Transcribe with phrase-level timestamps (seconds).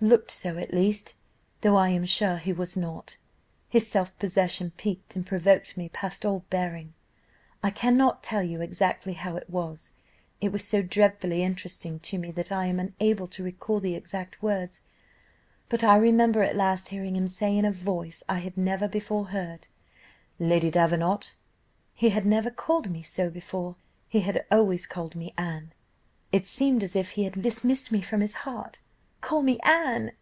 [0.00, 1.16] looked so at least,
[1.62, 3.16] though I am sure he was not.
[3.68, 6.94] His self possession piqued and provoked me past all bearing.
[7.64, 9.90] I cannot tell you exactly how it was
[10.40, 14.40] it was so dreadfully interesting to me that I am unable to recall the exact
[14.40, 14.82] words;
[15.68, 19.24] but I remember at last hearing him say, in a voice I had never before
[19.30, 19.66] heard,
[20.38, 21.34] 'Lady Davenant!'
[21.92, 23.74] He had never called me so before;
[24.08, 25.72] he had always called me 'Anne:'
[26.30, 28.78] it seemed as if he had dismissed me from his heart.
[29.20, 30.12] "'Call me Anne!